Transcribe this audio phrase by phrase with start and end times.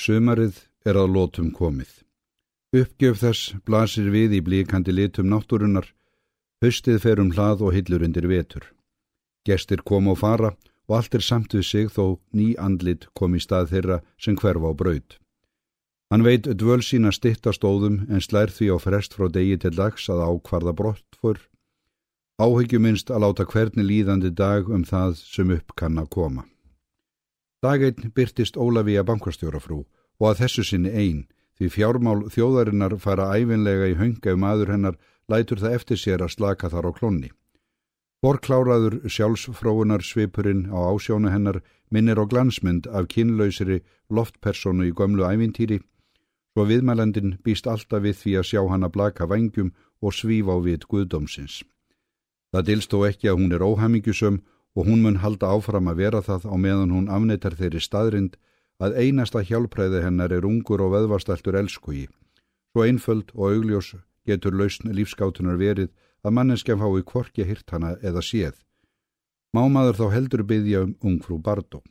[0.00, 1.90] Sumarið er að lótum komið.
[2.72, 5.90] Uppgjöf þess blasir við í blíkandi litum náttúrunar,
[6.64, 8.64] höstið fer um hlað og hillur undir vetur.
[9.44, 10.54] Gestir kom og fara
[10.88, 14.72] og allt er samt við sig þó ný andlit kom í stað þeirra sem hverfa
[14.72, 15.18] á braud.
[16.10, 20.24] Hann veit dvöl sína stittastóðum en slær því á frest frá degi til dags að
[20.24, 21.44] ákvarða brott fyrr.
[22.40, 26.46] Áhyggjuminst að láta hvernig líðandi dag um það sem upp kann að koma.
[27.60, 29.82] Daginn byrtist Ólafíja bankastjórafrú
[30.20, 31.26] og að þessu sinni einn
[31.58, 34.96] því fjármál þjóðarinnar fara æfinlega í hönga um aður hennar
[35.28, 37.30] lætur það eftir sér að slaka þar á klonni.
[38.24, 41.60] Borkláraður sjálfsfróunar svipurinn á ásjónu hennar
[41.92, 45.80] minnir á glansmynd af kynlausri loftpersonu í gömlu ævintýri
[46.50, 50.58] svo viðmælandin býst alltaf við því að sjá hann að blaka vangjum og svífa á
[50.64, 51.60] við guðdómsins.
[52.50, 54.40] Það dilst þó ekki að hún er óhamingjusum
[54.76, 58.36] og hún mun halda áfram að vera það á meðan hún afneitar þeirri staðrind
[58.80, 62.06] að einasta hjálpræði hennar er ungur og veðvastæltur elskugi.
[62.72, 63.94] Svo einföld og augljós
[64.26, 65.90] getur lausn lífskátunar verið
[66.24, 68.56] að manneskjaf hái kvorki hirt hana eða séð.
[69.56, 71.82] Mámaður þá heldur byggja um ungfrú Bardó.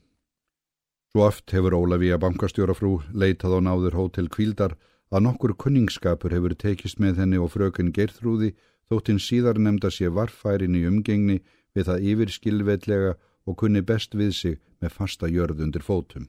[1.12, 4.78] Svo oft hefur Ólafíja bankastjórafrú leitað á náður hótel Kvíldar
[5.09, 8.53] að nokkur kunningsskapur hefur tekist með henni og frökun Geirþrúði
[8.90, 11.40] þóttinn síðar nefnda sé varfærin í umgengni
[11.75, 16.28] við það yfirskilveitlega og kunni best við sig með fasta jörð undir fótum.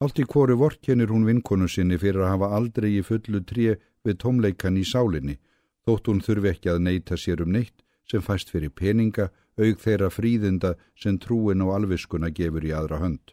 [0.00, 4.18] Allt í kóru vorkennir hún vinkonu sinni fyrir að hafa aldrei í fullu tré við
[4.20, 5.38] tómleikan í sálinni,
[5.86, 7.80] þótt hún þurfi ekki að neyta sér um neitt
[8.10, 13.32] sem fæst fyrir peninga, aug þeirra fríðinda sem trúin og alviskuna gefur í aðra hönd.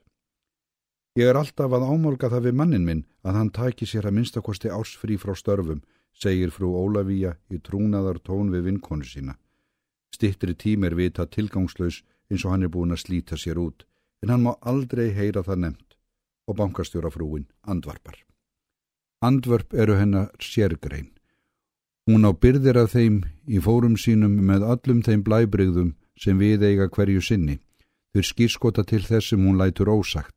[1.19, 4.71] Ég er alltaf að ámálga það við mannin minn að hann taki sér að minnstakosti
[4.71, 5.83] ásfrí frá störfum,
[6.15, 9.35] segir frú Ólafíja í trúnaðar tón við vinkonu sína.
[10.13, 13.87] Stittri tím er vita tilgangslaus eins og hann er búin að slíta sér út,
[14.21, 15.97] en hann má aldrei heyra það nefnt
[16.47, 18.17] og bankastjóra frúin andvarpar.
[19.23, 21.09] Andvarp eru hennar sérgrein.
[22.05, 26.89] Hún á byrðir af þeim í fórum sínum með allum þeim blæbrigðum sem við eiga
[26.91, 27.59] hverju sinni.
[28.13, 30.35] Þau skýrskota til þessum hún lætur ósagt.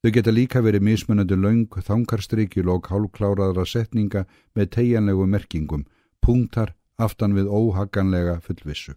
[0.00, 4.24] Þau geta líka verið mismunandi laung, þankarstrykjul og hálfkláraðra setninga
[4.56, 5.84] með tegjanlegu merkingum,
[6.22, 8.94] punktar aftan við óhaganlega fullvissu.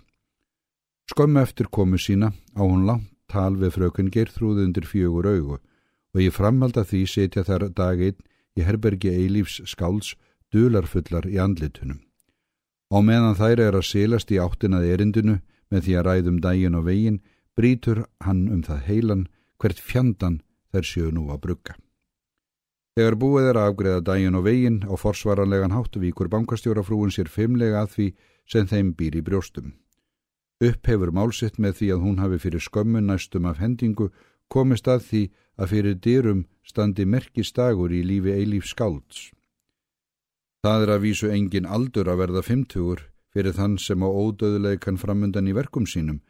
[1.13, 6.21] Skömmu eftir komu sína á hún langt tal við frökun Geirþrúði undir fjögur augu og
[6.21, 8.17] ég framhalda því setja þar daginn
[8.57, 10.15] í herbergi eilífs skáls
[10.49, 11.99] dularfullar í andlitunum.
[12.89, 15.37] Á meðan þær er að selast í áttinað erindinu
[15.69, 17.21] með því að ræðum daginn og veginn,
[17.53, 19.23] brítur hann um það heilan
[19.61, 20.41] hvert fjandan
[20.73, 21.77] þær séu nú að brugga.
[22.97, 27.95] Þegar búið er að afgreða dægin og vegin á forsvaranlegan háttuvíkur bankastjórafrúin sér fimmlega að
[27.97, 28.11] því
[28.49, 29.73] sem þeim býr í brjóstum.
[30.63, 34.09] Upp hefur málsitt með því að hún hafi fyrir skömmun næstum af hendingu
[34.47, 35.23] komist að því
[35.59, 39.31] að fyrir dyrum standi merkistagur í lífi eilíf skálds.
[40.63, 43.01] Það er að vísu engin aldur að verða fymtugur
[43.33, 46.21] fyrir þann sem á ódöðuleikan framundan í verkum sínum,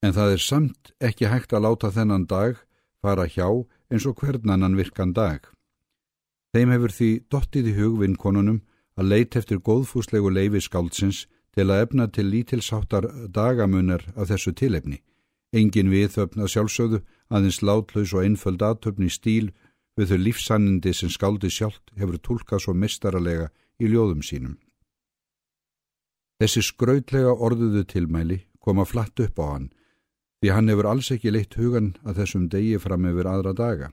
[0.00, 2.56] en það er samt ekki hægt að láta þennan dag
[3.02, 3.48] fara hjá
[3.92, 5.42] eins og hvernannan virkan dag.
[6.54, 8.62] Þeim hefur því dottið í hugvinnkonunum
[8.96, 15.00] að leit eftir góðfúslegu leifi skáldsins til að efna til lítilsáttar dagamunar af þessu tilefni.
[15.54, 17.00] Engin viðöfn að sjálfsögðu
[17.30, 19.52] aðeins látlaus og einföld aðtöfni stíl
[19.94, 24.58] við þau lífsannindi sem skáldi sjálft hefur tólkað svo mistaralega í ljóðum sínum.
[26.42, 29.70] Þessi skrautlega orðuðu tilmæli koma flatt upp á hann
[30.42, 33.86] því hann hefur alls ekki leitt hugan að þessum degi fram yfir aðra daga.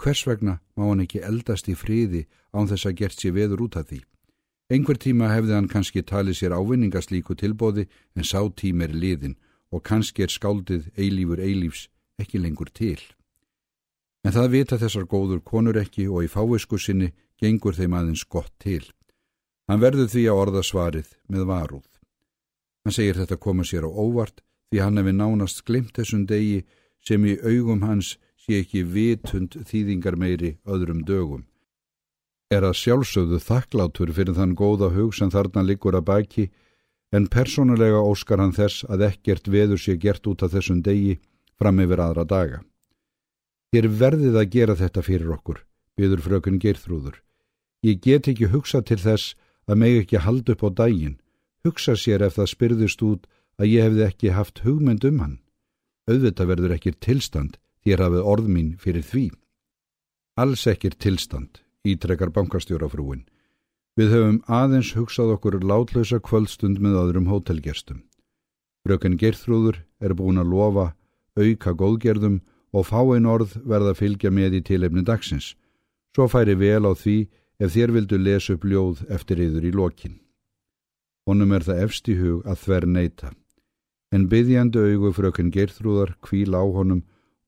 [0.00, 2.22] Hvers vegna má hann ekki eldast í fríði
[2.54, 3.98] án þess að gert sér veður út af því?
[4.66, 7.84] Einhver tíma hefði hann kannski talið sér ávinningaslíku tilbóði
[8.16, 9.36] en sá tím er liðin
[9.70, 11.86] og kannski er skáldið eilífur eilífs
[12.18, 12.98] ekki lengur til.
[14.26, 18.50] En það vita þessar góður konur ekki og í fáisku sinni gengur þeim aðeins gott
[18.58, 18.82] til.
[19.70, 21.88] Hann verður því að orða svarið með varúð.
[22.82, 26.64] Hann segir þetta koma sér á óvart því hann hefði nánast glimt þessum degi
[27.06, 31.46] sem í augum hans sé ekki vitund þýðingar meiri öðrum dögum.
[32.46, 36.44] Er að sjálfsögðu þakklátur fyrir þann góða hug sem þarna liggur að baki
[37.16, 41.16] en persónulega óskar hann þess að ekkert veður sé gert út af þessum degi
[41.58, 42.60] fram yfir aðra daga.
[43.74, 45.58] Þér verðið að gera þetta fyrir okkur,
[45.98, 47.18] byður frökun Geirþrúður.
[47.82, 49.34] Ég get ekki hugsa til þess
[49.66, 51.18] að meg ekki halda upp á daginn,
[51.66, 53.26] hugsa sér ef það spyrðist út
[53.58, 55.36] að ég hefði ekki haft hugmynd um hann.
[56.06, 59.26] Auðvitað verður ekkir tilstand þér hafið orð mín fyrir því.
[60.38, 63.24] Alls ekkir tilstand, ítrekkar bankastjórafrúin.
[63.96, 68.02] Við höfum aðeins hugsað okkur látlausa kvöldstund með öðrum hótelgerstum.
[68.84, 70.88] Fröken Gerþrúður er búin að lofa,
[71.36, 72.42] auka góðgerðum
[72.76, 75.54] og fáinn orð verða að fylgja með í tilefni dagsins
[76.16, 77.28] Svo færi vel á því
[77.60, 80.14] ef þér vildu lesa upp ljóð eftir yður í lokin.
[81.28, 83.32] Honum er það efst í hug að þver neyta.
[84.16, 87.02] En byggjandi augu frökun Geirþrúðar kvíl á honum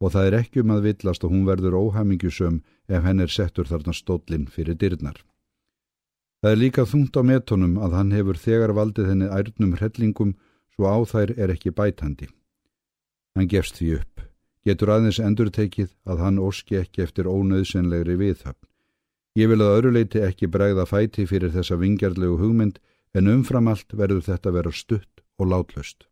[0.04, 3.68] og það er ekki um að villast og hún verður óhamingjusum ef henn er settur
[3.68, 5.20] þarna stóllin fyrir dyrnar.
[6.42, 10.36] Það er líka þungt á metónum að hann hefur þegar valdið henni ærnum hrellingum
[10.74, 12.28] svo á þær er ekki bætandi.
[13.34, 14.22] Hann gefst því upp,
[14.64, 18.62] getur aðeins endur tekið að hann óski ekki eftir ónöðsynlegri viðhöfn.
[19.38, 22.78] Ég vil að öruleiti ekki bregða fæti fyrir þessa vingjarlegu hugmynd
[23.18, 26.06] en umfram allt verður þetta vera stutt og látlöst.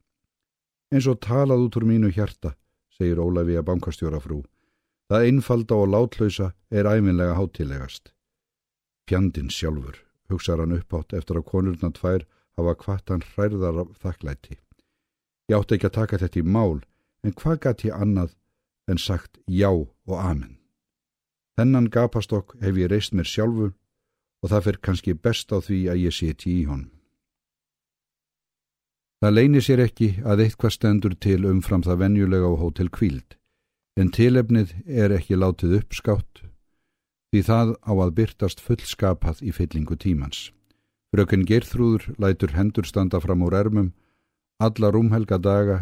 [0.91, 2.55] Eins og talað út úr mínu hjarta,
[2.95, 4.45] segir Ólafi að bankastjóra frú.
[5.07, 8.11] Það einfalda og látlösa er æminlega hátilegast.
[9.07, 10.01] Fjandin sjálfur,
[10.31, 12.27] hugsaður hann uppátt eftir að konurna tvær
[12.59, 14.59] hafa hvart hann hræðar af þakklæti.
[15.47, 16.83] Ég átti ekki að taka þetta í mál,
[17.23, 18.35] en hvað gæti ég annað
[18.91, 20.59] en sagt já og amen.
[21.57, 23.71] Þennan gapastokk hef ég reist mér sjálfu
[24.43, 26.91] og það fyrir kannski best á því að ég seti í honum.
[29.23, 33.39] Það leynir sér ekki að eitthvað stendur til umfram það venjulega á hótel kvíld,
[33.97, 36.43] en tilefnið er ekki látið uppskátt
[37.33, 40.51] því það á að byrtast fullskapað í fyllingu tímans.
[41.13, 43.93] Fröken Gerþrúður lætur hendur standa fram úr ermum,
[44.61, 45.79] alla rúmhelga daga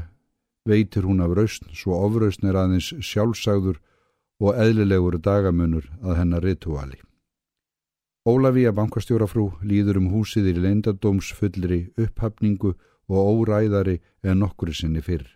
[0.67, 3.81] veitir hún af rausn svo ofrausn er aðeins sjálfsagður
[4.43, 6.99] og eðlilegur dagamunur að hennar rituali.
[8.25, 12.73] Ólafíja bankastjórafrú líður um húsið í leindadóms fullri upphafningu
[13.13, 15.27] og óræðari en nokkuri sinni fyrr.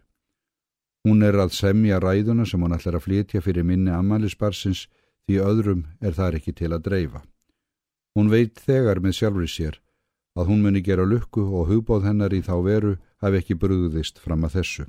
[1.08, 4.82] Hún er að semja ræðuna sem hún ætlar að flytja fyrir minni ammælisbarsins
[5.24, 7.22] því öðrum er þar ekki til að dreifa.
[8.12, 9.78] Hún veit þegar með sjálfri sér
[10.36, 12.92] að hún muni gera lukku og hugbóð hennar í þá veru
[13.24, 14.84] hafi ekki brúðist fram að þessu.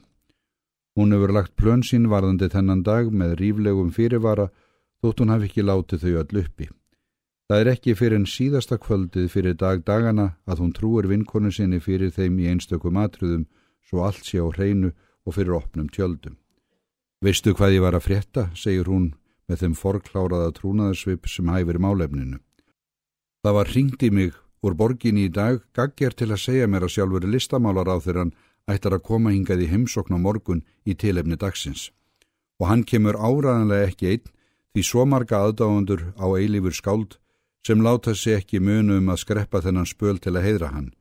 [0.99, 4.49] Hún hefur lagt plön sín varðandi þennan dag með ríflegum fyrirvara
[4.99, 6.67] þótt hún hafi ekki látið þau öll uppi.
[7.47, 11.79] Það er ekki fyrir en síðasta kvöldið fyrir dag dagana að hún trúir vinkonu sinni
[11.79, 13.47] fyrir þeim í einstökum atruðum
[13.87, 14.91] svo allt sé á hreinu
[15.29, 16.39] og fyrir opnum tjöldum.
[17.21, 19.11] Veistu hvað ég var að frétta, segir hún
[19.45, 22.41] með þeim forkláraða trúnaðarsvip sem hæfir málefninu.
[23.45, 26.95] Það var ringt í mig Úr borginni í dag gagger til að segja mér að
[26.97, 28.33] sjálfur listamálar á þeirran
[28.67, 31.91] ættar að koma hingað í heimsokn á morgun í tilefni dagsins.
[32.59, 34.33] Og hann kemur áraðanlega ekki einn
[34.75, 37.15] því svo marga aðdáðundur á eilífur skáld
[37.63, 40.91] sem láta sig ekki munu um að skreppa þennan spöl til að heidra hann.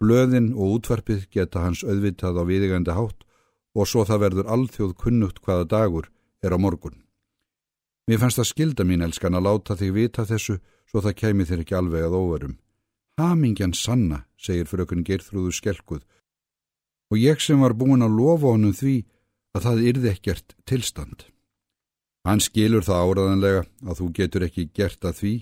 [0.00, 3.26] Blöðin og útvarpið geta hans auðvitað á viðigandi hátt
[3.76, 6.10] og svo það verður alþjóð kunnugt hvaða dagur
[6.42, 6.96] er á morgun.
[8.08, 10.58] Mér fannst það skilda mín elskan að láta þig vita þessu
[10.90, 12.56] svo það kemi þér ekki alveg að óverum.
[13.20, 16.02] Hamingjan sanna, segir frökun Geirþrúðu skelkuð
[17.10, 18.96] og ég sem var búin að lofa honum því
[19.54, 21.24] að það yrði ekkert tilstand.
[22.26, 25.34] Hann skilur það áraðanlega að þú getur ekki gert að því.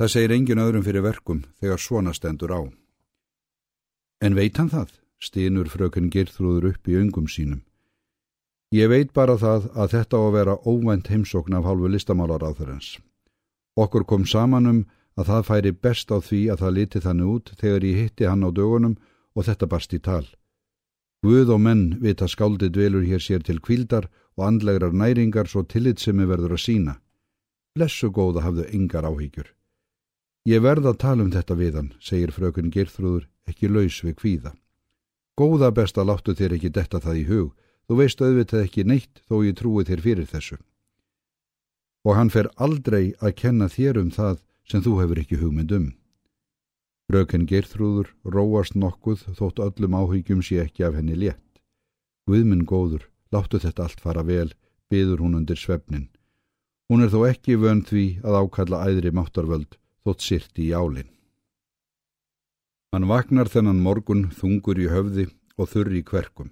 [0.00, 2.60] Það segir engin öðrum fyrir verkum þegar svona stendur á.
[4.22, 7.62] En veit hann það, stínur frökun Geirþrúður upp í öngum sínum.
[8.72, 12.50] Ég veit bara það að þetta á að vera óvænt heimsókn af hálfu listamálar á
[12.56, 12.98] þeirrens.
[13.76, 14.80] Okkur kom saman um
[15.16, 18.46] að það færi best á því að það liti þannig út þegar ég hitti hann
[18.48, 18.96] á dögunum
[19.36, 20.24] og þetta barst í tal.
[21.22, 26.00] Guð og menn vita skáldið dvelur hér sér til kvildar og andlegrar næringar svo tillit
[26.00, 26.94] sem er verður að sína.
[27.76, 29.52] Blessu góða hafðu yngar áhyggjur.
[30.48, 34.56] Ég verða að tala um þetta við hann, segir frökun Girþrúður, ekki laus við kvíða.
[35.38, 37.48] Góða besta láttu þér ekki detta það í hug,
[37.88, 40.58] þú veist auðvitað ekki neitt þó ég trúi þér fyrir þessu.
[42.04, 45.86] Og hann fer aldrei að kenna þér um það sem þú hefur ekki hugmynd um.
[47.08, 51.60] Fröken Geirþrúður róast nokkuð þótt öllum áhyggjum sé ekki af henni létt.
[52.28, 54.52] Guðminn góður, láttu þetta allt fara vel,
[54.92, 56.08] byður hún undir svefnin.
[56.88, 61.11] Hún er þó ekki vönd því að ákalla æðri máttarvöld þótt sirti í álinn.
[62.92, 66.50] Hann vaknar þennan morgun þungur í höfði og þurri í kverkum.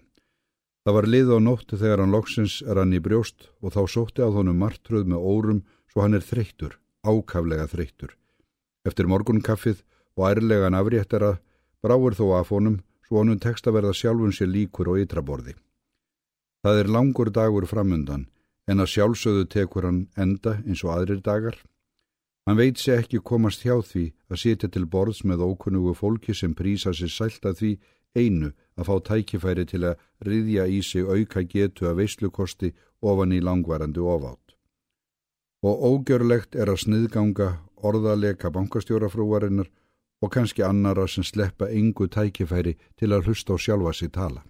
[0.89, 4.25] Það var lið á nóttu þegar hann loksins er hann í brjóst og þá sótti
[4.25, 5.59] á þónum martröð með órum
[5.93, 8.17] svo hann er þreyttur ákaflega þreyttur.
[8.89, 9.83] Eftir morgunkaffið
[10.17, 11.35] og ærlegan afréttara
[11.85, 15.53] bráur þó af honum svo honum tekst að verða sjálfun sér líkur og ytraborði.
[16.65, 18.31] Það er langur dagur framundan
[18.65, 21.61] en að sjálfsögðu tekur hann enda eins og aðrir dagar.
[22.47, 26.55] Hann veit sér ekki komast hjá því að setja til borðs með ókunnugu fólki sem
[26.55, 27.73] prísa sér sælt að því
[28.17, 33.43] einu að fá tækifæri til að riðja í sig auka getu að veislukosti ofan í
[33.45, 34.51] langvarandi ofátt
[35.63, 37.49] og ógjörlegt er að sniðganga
[37.85, 39.69] orðaleka bankastjórafrúarinnar
[40.21, 44.45] og kannski annara sem sleppa engu tækifæri til að hlusta á sjálfa sig tala.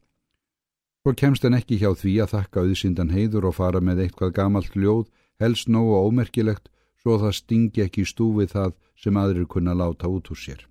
[1.03, 4.75] Svo kemst henn ekki hjá því að þakka auðsíndan heiður og fara með eitthvað gamalt
[4.77, 5.07] ljóð,
[5.41, 6.69] helst nógu ómerkilegt,
[7.03, 10.67] svo það stingi ekki í stúfið það sem aðrir kunna láta út úr sér.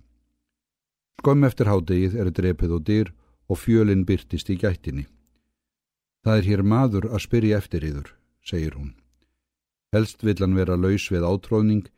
[1.20, 3.12] Skömm eftir hádegið er drepið og dyr
[3.50, 5.06] og fjölinn byrtist í gættinni.
[6.24, 8.94] Það er hér maður að spyrja eftir yður, segir hún.
[9.92, 11.88] Helst vill hann vera laus við átróðning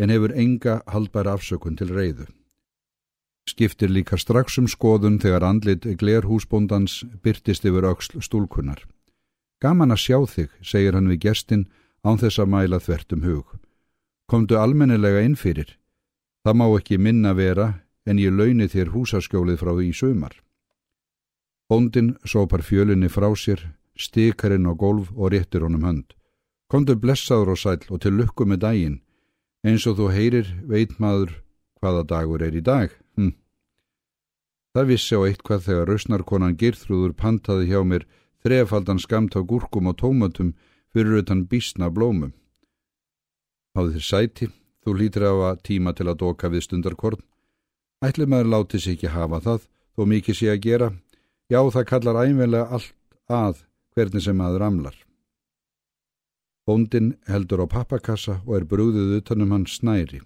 [0.00, 2.26] en hefur enga haldbær afsökun til reyðu.
[3.44, 8.80] Skiptir líka strax um skoðun þegar andlit glerhúsbóndans byrtist yfir auksl stúlkunar.
[9.60, 11.66] Gaman að sjá þig, segir hann við gestin
[12.02, 13.52] án þess að mæla þvert um hug.
[14.26, 15.76] Komdu almennilega inn fyrir.
[16.44, 17.66] Það má ekki minna vera
[18.08, 20.34] en ég launi þér húsaskjólið frá því í sömar.
[21.68, 23.60] Bóndin sópar fjölinni frá sér,
[23.96, 26.12] stikarinn á golf og réttir honum hönd.
[26.68, 29.00] Komdu blessaður og sæl og til lukku með daginn.
[29.64, 31.40] Eins og þú heyrir veit maður
[31.80, 32.92] hvaða dagur er í dag.
[33.16, 33.32] Hm.
[34.76, 38.08] Það vissi á eitthvað þegar rausnarkonan Girþrúður pantaði hjá mér
[38.44, 40.52] þrefaldan skamt á gúrkum og tómatum
[40.92, 42.32] fyrir utan bísna blómum.
[43.74, 44.46] Háði þér sæti,
[44.86, 47.22] þú lítir af að tíma til að doka við stundarkorn.
[48.06, 49.64] Ætli maður láti sér ekki hafa það,
[49.96, 50.88] þó mikið sé að gera.
[51.50, 52.94] Já, það kallar æmvelega allt
[53.26, 53.64] að
[53.94, 54.96] hvernig sem maður amlar.
[56.64, 60.22] Bóndin heldur á pappakassa og er brúðið utanum hann snæri.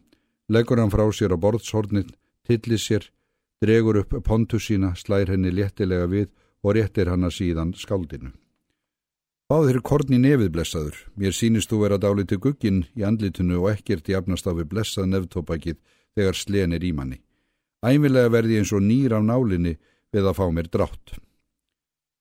[0.49, 2.13] Leggur hann frá sér á borðshornið,
[2.47, 3.09] tillir sér,
[3.65, 6.29] dregur upp pontu sína, slær henni léttilega við
[6.63, 8.31] og réttir hanna síðan skáldinu.
[9.49, 14.09] Báðir korn í nefið blessaður, mér sínist þú vera dáliti gugginn í andlitinu og ekkert
[14.13, 15.79] jafnast á við blessað nefntópakið
[16.19, 17.23] þegar slen er í manni.
[17.81, 19.79] Æmilega verði eins og nýr af nálinni
[20.13, 21.15] við að fá mér drátt.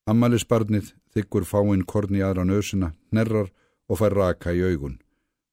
[0.07, 3.51] Ammalisbarnið þykkur fáinn korn í aðra nösuna, nerrar
[3.91, 4.95] og fær raka í augun.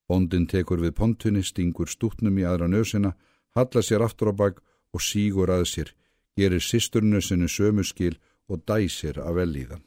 [0.07, 3.17] Bondin tekur við pontunni, stingur stútnum í aðra nösina,
[3.59, 4.63] halla sér aftur á bak
[4.95, 5.91] og sígur að sér,
[6.39, 8.15] gerir sisturnösinu sömuskil
[8.47, 9.83] og dæsir af velíðan.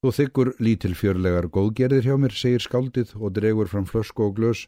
[0.00, 4.62] Þú þykkur lítil fjörlegar góðgerðir hjá mér, segir skáldið og dregur fram flösku og glös.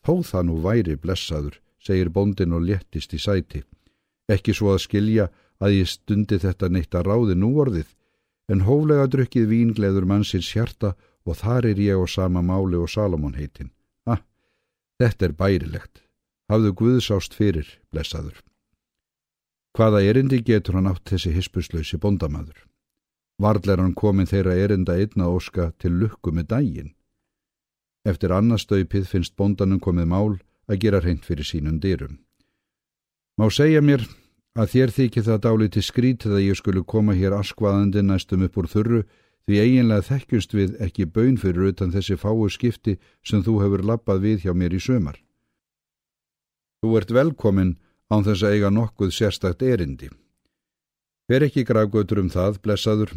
[0.00, 3.60] Þó það nú væri blessaður, segir bondin og léttist í sæti.
[4.32, 5.28] Ekki svo að skilja
[5.60, 7.90] að ég stundi þetta neitt að ráði núorðið,
[8.48, 10.94] en hóflega drukkið víngleður mannsins hjarta
[11.28, 13.70] og þar er ég á sama máli og Salomón heitin.
[14.08, 14.24] Ah,
[14.98, 16.02] þetta er bærilegt.
[16.48, 18.40] Hafðu Guðsást fyrir, blessaður.
[19.76, 22.56] Hvaða erindi getur hann átt þessi hispuslausi bondamadur?
[23.42, 26.90] Varðler hann komin þeirra erinda einna óska til lukku með dægin.
[28.06, 30.38] Eftir annarstaupið finnst bondanum komið mál
[30.70, 32.20] að gera hreint fyrir sínum dyrum.
[33.38, 34.04] Má segja mér
[34.58, 38.68] að þér þykir það dáliti skrítið að ég skulle koma hér askvaðandi næstum upp úr
[38.70, 39.02] þurru
[39.46, 44.22] því eiginlega þekkjust við ekki bön fyrir utan þessi fáu skipti sem þú hefur lappað
[44.26, 45.18] við hjá mér í sömar.
[46.82, 47.76] Þú ert velkomin
[48.12, 50.10] án þess að eiga nokkuð sérstakt erindi.
[51.30, 53.14] Ver ekki gravgötur um það, blessaður,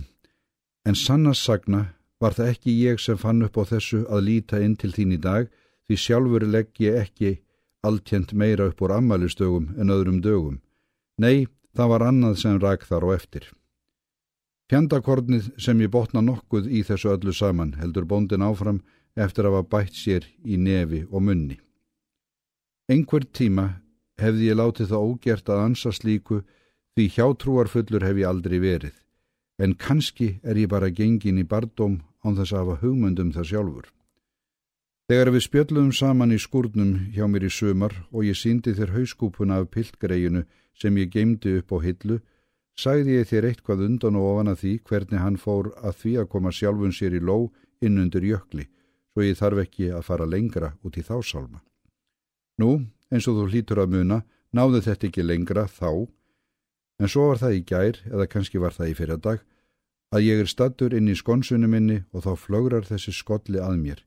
[0.85, 1.81] en sannast sagna
[2.21, 5.19] var það ekki ég sem fann upp á þessu að líta inn til þín í
[5.21, 5.49] dag
[5.87, 7.31] því sjálfur legg ég ekki
[7.85, 10.57] alltjent meira upp úr ammælistögum en öðrum dögum.
[11.21, 13.45] Nei, það var annað sem rak þar og eftir.
[14.71, 18.81] Fjandakornið sem ég botna nokkuð í þessu öllu saman heldur bóndin áfram
[19.15, 21.59] eftir að hafa bætt sér í nefi og munni.
[22.89, 23.67] Einhver tíma
[24.21, 26.41] hefði ég látið það ógert að ansa slíku
[26.95, 28.95] því hjátrúarfullur hef ég aldrei verið,
[29.57, 33.87] en kannski er ég bara gengin í bardóm án þess að hafa hugmyndum það sjálfur.
[35.05, 39.59] Þegar við spjöllum saman í skúrnum hjá mér í sömar og ég síndi þér hauskúpuna
[39.61, 40.41] af piltgreinu
[40.73, 42.17] sem ég geimdi upp á hillu,
[42.75, 46.31] sagði ég þér eitthvað undan og ofan að því hvernig hann fór að því að
[46.33, 47.37] koma sjálfun sér í ló
[47.85, 48.65] inn undir jökli,
[49.13, 51.61] svo ég þarf ekki að fara lengra út í þá sálma.
[52.57, 52.81] Nú,
[53.13, 54.21] eins og þú hlítur að muna,
[54.51, 56.07] náðu þetta ekki lengra þá,
[57.01, 59.43] en svo var það í gær, eða kannski var það í fyrradag,
[60.15, 64.03] að ég er stattur inn í skonsunum minni og þá flögrar þessi skolli að mér.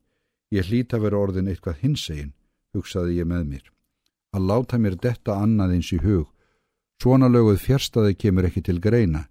[0.49, 2.33] Ég hlýta vera orðin eitthvað hinsegin,
[2.73, 3.65] hugsaði ég með mér.
[4.33, 6.29] Að láta mér detta annað eins í hug.
[7.01, 9.27] Svona löguð fjärstaði kemur ekki til greina,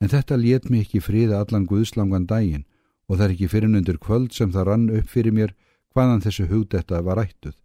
[0.00, 2.66] en þetta let mér ekki fríða allan guðslangan daginn
[3.08, 5.54] og það er ekki fyrir undir kvöld sem það rann upp fyrir mér
[5.96, 7.56] hvaðan þessu hugdetta var ættuð.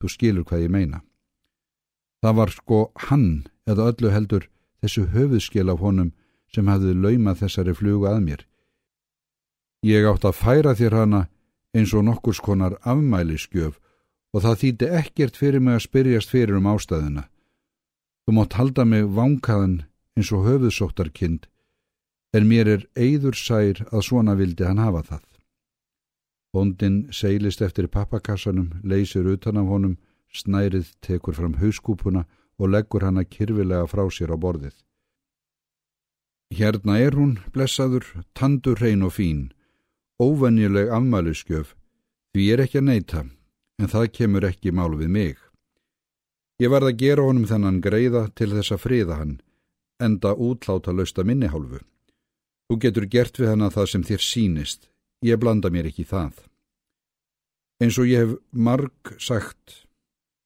[0.00, 1.00] Þú skilur hvað ég meina.
[2.20, 3.28] Það var sko hann
[3.70, 4.48] eða öllu heldur
[4.80, 6.12] þessu höfuðskil af honum
[6.54, 8.46] sem hafði laumað þessari flugu að mér.
[9.86, 11.20] Ég átt að færa þér hana
[11.76, 13.78] eins og nokkurs konar afmæliskjöf
[14.34, 17.24] og það þýtti ekkert fyrir mig að spyrjast fyrir um ástæðuna.
[18.26, 19.80] Þú mátt halda mig vankaðan
[20.18, 21.48] eins og höfuðsóttarkind
[22.36, 25.24] en mér er eigður sær að svona vildi hann hafa það.
[26.50, 29.96] Bondin seilist eftir pappakassanum, leysir utan af honum,
[30.34, 32.24] snærið tekur fram hauskúpuna
[32.60, 34.76] og leggur hana kyrfilega frá sér á borðið.
[36.50, 39.44] Hérna er hún, blessaður, tandur hrein og fín,
[40.20, 41.76] óvenjuleg afmæluskjöf,
[42.34, 43.22] því er ekki að neyta,
[43.80, 45.38] en það kemur ekki mál við mig.
[46.60, 49.38] Ég varð að gera honum þennan greiða til þess að friða hann,
[50.02, 51.80] enda útláta lausta minni hálfu.
[52.68, 54.90] Þú getur gert við hana það sem þér sínist,
[55.24, 56.34] ég blanda mér ekki það.
[57.80, 59.79] Eins og ég hef marg sagt,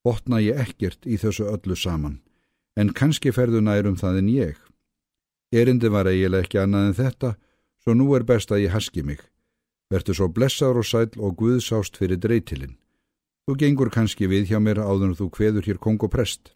[0.04, 2.20] botna ég ekkert í þessu öllu saman,
[2.76, 4.56] en kannski ferðu nærum það en ég.
[5.54, 7.30] Erindi var eiginlega ekki annað en þetta,
[7.82, 9.20] svo nú er best að ég haski mig.
[9.90, 12.76] Vertu svo blessaður og sæl og guðsást fyrir dreytilinn.
[13.44, 16.54] Þú gengur kannski við hjá mér áður en þú kveður hér kong og prest.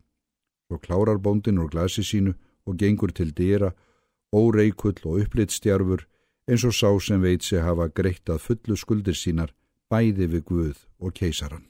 [0.66, 3.74] Svo klárar bóndin úr glasi sínu og gengur til dýra,
[4.32, 6.06] óreikull og upplitstjarfur
[6.48, 9.52] eins og sá sem veit sig hafa greitt að fullu skuldir sínar
[9.92, 11.67] bæði við Guð og keisaran.